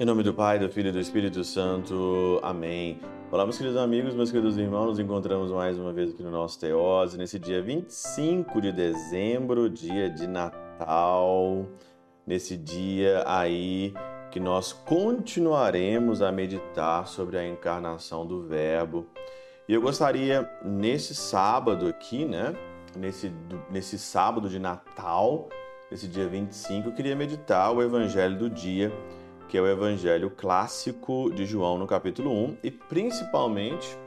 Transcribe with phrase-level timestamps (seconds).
[0.00, 2.40] Em nome do Pai, do Filho e do Espírito Santo.
[2.42, 2.98] Amém.
[3.30, 6.58] Olá, meus queridos amigos, meus queridos irmãos, nos encontramos mais uma vez aqui no nosso
[6.58, 11.66] Teose, nesse dia 25 de dezembro, dia de Natal.
[12.26, 13.92] Nesse dia aí
[14.30, 19.06] que nós continuaremos a meditar sobre a encarnação do Verbo.
[19.68, 22.54] E eu gostaria, nesse sábado aqui, né,
[22.96, 23.32] nesse,
[23.70, 25.48] nesse sábado de Natal,
[25.90, 28.92] nesse dia 25, eu queria meditar o Evangelho do dia
[29.50, 33.98] que é o Evangelho clássico de João no capítulo 1 e principalmente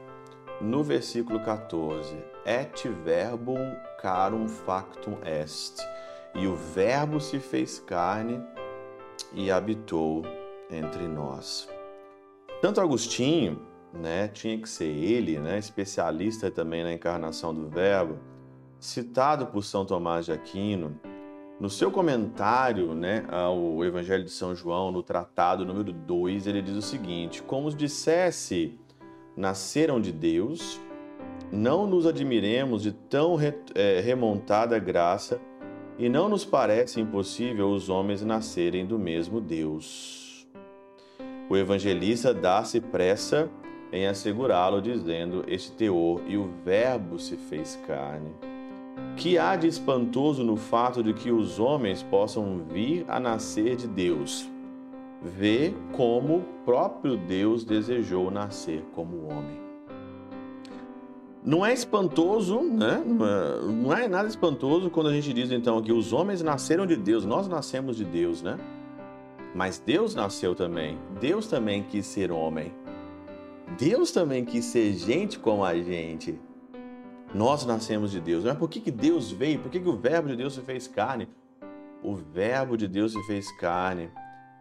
[0.61, 2.15] no versículo 14.
[2.45, 5.85] Et verbum carum factum est.
[6.33, 8.41] E o Verbo se fez carne
[9.33, 10.21] e habitou
[10.71, 11.67] entre nós.
[12.61, 13.61] Tanto Agostinho,
[13.93, 18.17] né, tinha que ser ele, né, especialista também na encarnação do Verbo,
[18.79, 20.99] citado por São Tomás de Aquino,
[21.59, 26.75] no seu comentário né, ao Evangelho de São João, no tratado número 2, ele diz
[26.75, 28.77] o seguinte: Como dissesse,
[29.37, 30.81] nasceram de Deus,
[31.51, 33.37] não nos admiremos de tão
[33.75, 35.39] é, remontada graça,
[35.97, 40.47] e não nos parece impossível os homens nascerem do mesmo Deus.
[41.49, 43.49] O evangelista dá-se pressa
[43.93, 48.31] em assegurá-lo, dizendo este teor, e o Verbo se fez carne.
[49.15, 53.87] Que há de espantoso no fato de que os homens possam vir a nascer de
[53.87, 54.49] Deus?
[55.21, 59.61] Vê como o próprio Deus desejou nascer como homem.
[61.45, 63.03] Não é espantoso, né?
[63.05, 67.25] Não é nada espantoso quando a gente diz então que os homens nasceram de Deus,
[67.25, 68.57] nós nascemos de Deus, né?
[69.53, 70.97] Mas Deus nasceu também.
[71.21, 72.71] Deus também quis ser homem.
[73.77, 76.39] Deus também quis ser gente como a gente.
[77.33, 78.43] Nós nascemos de Deus.
[78.43, 79.59] Mas por que, que Deus veio?
[79.59, 81.27] Por que, que o Verbo de Deus se fez carne?
[82.03, 84.11] O Verbo de Deus se fez carne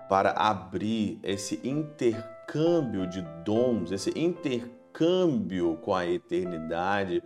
[0.08, 7.22] para abrir esse intercâmbio de dons, esse intercâmbio com a eternidade.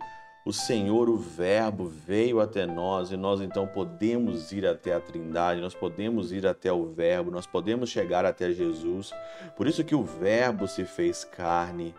[0.47, 5.59] O Senhor, o Verbo, veio até nós e nós então podemos ir até a Trindade,
[5.59, 9.11] nós podemos ir até o Verbo, nós podemos chegar até Jesus.
[9.57, 11.93] Por isso que o Verbo se fez carne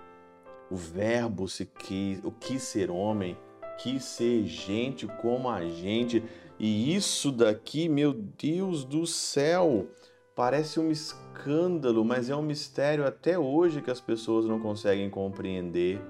[0.71, 3.37] o Verbo se quis, o quis ser homem,
[3.79, 6.23] quis ser gente como a gente.
[6.59, 9.87] E isso daqui, meu Deus do céu,
[10.35, 16.01] parece um escândalo, mas é um mistério até hoje que as pessoas não conseguem compreender.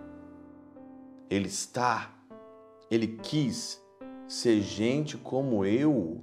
[1.30, 2.17] Ele está,
[2.90, 3.82] ele quis
[4.26, 6.22] ser gente como eu.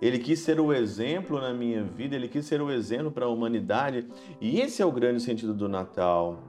[0.00, 3.28] Ele quis ser o exemplo na minha vida, ele quis ser o exemplo para a
[3.28, 4.08] humanidade.
[4.40, 6.42] E esse é o grande sentido do Natal.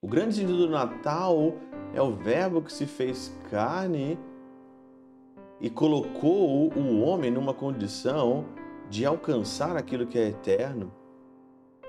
[0.00, 1.54] O grande sentido do Natal
[1.92, 4.18] é o Verbo que se fez carne
[5.60, 8.46] e colocou o homem numa condição
[8.88, 10.92] de alcançar aquilo que é eterno,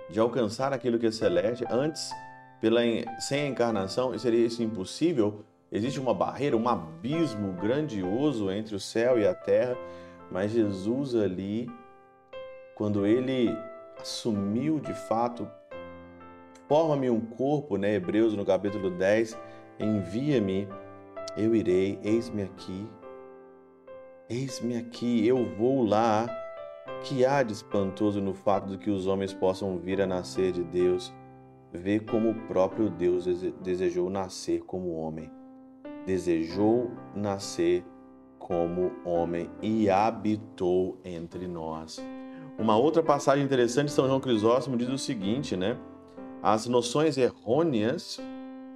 [0.10, 1.64] de alcançar aquilo que é celeste.
[1.70, 2.12] Antes,
[2.60, 2.82] pela,
[3.20, 5.46] sem a encarnação, seria isso impossível.
[5.72, 9.78] Existe uma barreira, um abismo grandioso entre o céu e a terra,
[10.30, 11.70] mas Jesus ali,
[12.76, 13.50] quando ele
[14.00, 15.48] assumiu de fato
[16.72, 17.96] Forma-me um corpo, né?
[17.96, 19.38] Hebreus no capítulo 10,
[19.78, 20.70] envia-me,
[21.36, 22.88] eu irei, eis-me aqui.
[24.30, 26.30] Eis-me aqui, eu vou lá.
[27.04, 30.64] Que há de espantoso no fato de que os homens possam vir a nascer de
[30.64, 31.14] Deus?
[31.74, 33.26] Vê como o próprio Deus
[33.62, 35.30] desejou nascer como homem.
[36.06, 37.86] Desejou nascer
[38.40, 42.04] como homem e habitou entre nós.
[42.58, 45.78] Uma outra passagem interessante, São João Crisóstomo diz o seguinte, né?
[46.42, 48.20] as noções errôneas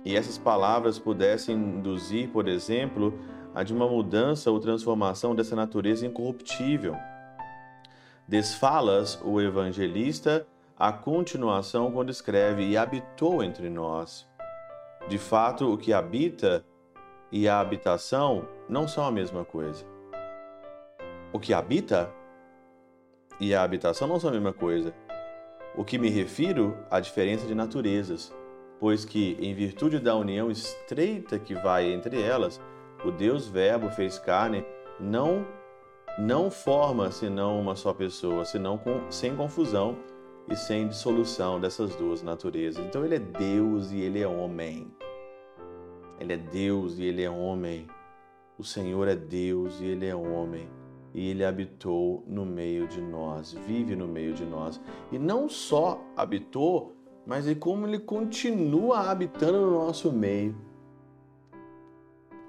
[0.03, 3.17] e essas palavras pudessem induzir, por exemplo,
[3.55, 6.95] a de uma mudança ou transformação dessa natureza incorruptível.
[8.27, 10.45] Desfalas o evangelista
[10.77, 14.27] a continuação quando escreve e habitou entre nós.
[15.07, 16.65] De fato, o que habita
[17.35, 19.85] e a habitação não são a mesma coisa.
[21.33, 22.09] O que habita
[23.41, 24.95] e a habitação não são a mesma coisa.
[25.75, 28.33] O que me refiro à diferença de naturezas,
[28.79, 32.61] pois que, em virtude da união estreita que vai entre elas,
[33.03, 34.65] o Deus Verbo fez carne
[34.97, 35.45] não
[36.17, 39.97] não forma senão uma só pessoa, senão com, sem confusão
[40.49, 42.85] e sem dissolução dessas duas naturezas.
[42.85, 44.89] Então ele é Deus e ele é homem.
[46.19, 47.87] Ele é Deus e ele é homem.
[48.57, 50.67] O Senhor é Deus e ele é homem
[51.15, 54.81] e ele habitou no meio de nós, vive no meio de nós.
[55.09, 56.93] E não só habitou,
[57.25, 60.53] mas é como ele continua habitando no nosso meio.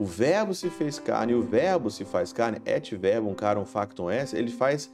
[0.01, 4.11] O verbo se fez carne, e o verbo se faz carne, et verbum carum factum
[4.11, 4.93] est, ele faz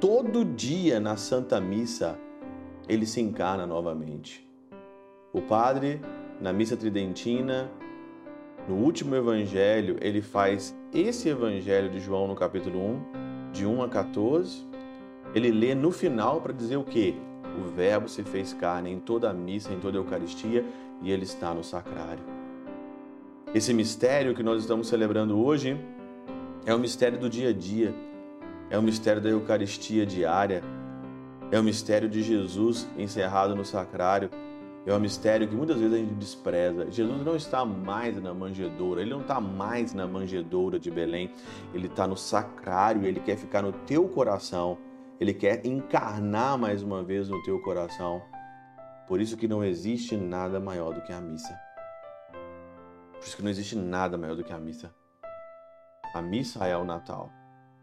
[0.00, 2.18] todo dia na Santa Missa,
[2.88, 4.48] ele se encarna novamente.
[5.34, 6.00] O padre,
[6.40, 7.70] na missa tridentina,
[8.68, 13.88] no último evangelho, ele faz esse evangelho de João no capítulo 1, de 1 a
[13.88, 14.66] 14.
[15.34, 17.14] Ele lê no final para dizer o quê?
[17.58, 20.64] O Verbo se fez carne em toda a missa, em toda a Eucaristia,
[21.02, 22.22] e ele está no sacrário.
[23.54, 25.76] Esse mistério que nós estamos celebrando hoje
[26.64, 27.94] é o mistério do dia a dia,
[28.70, 30.62] é o mistério da Eucaristia diária,
[31.50, 34.30] é o mistério de Jesus encerrado no sacrário,
[34.86, 36.90] é um mistério que muitas vezes a gente despreza.
[36.90, 41.30] Jesus não está mais na manjedoura, ele não está mais na manjedoura de Belém,
[41.74, 44.78] ele está no sacrário, ele quer ficar no teu coração,
[45.20, 48.22] ele quer encarnar mais uma vez no teu coração.
[49.06, 51.58] Por isso que não existe nada maior do que a missa.
[53.12, 54.94] Por isso que não existe nada maior do que a missa.
[56.14, 57.30] A missa é o Natal.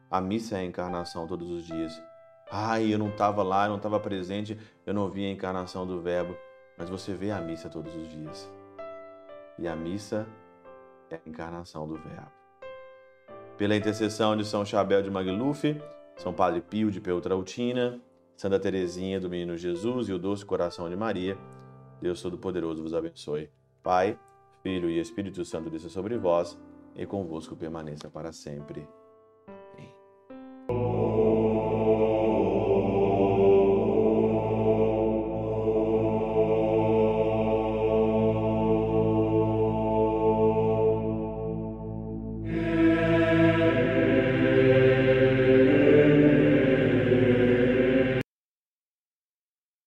[0.09, 2.01] A missa é a encarnação todos os dias.
[2.49, 6.01] Ai, eu não estava lá, eu não estava presente, eu não vi a encarnação do
[6.01, 6.35] Verbo.
[6.77, 8.49] Mas você vê a missa todos os dias.
[9.57, 10.27] E a missa
[11.09, 12.31] é a encarnação do Verbo.
[13.57, 15.63] Pela intercessão de São Chabel de Magluf,
[16.15, 17.99] São Padre Pio de Peltrautina,
[18.35, 21.35] Santa Teresinha do Menino Jesus e o Doce Coração de Maria,
[21.99, 23.49] Deus Todo-Poderoso vos abençoe.
[23.81, 24.19] Pai,
[24.61, 26.59] Filho e Espírito Santo desça sobre vós
[26.95, 28.87] e convosco permaneça para sempre.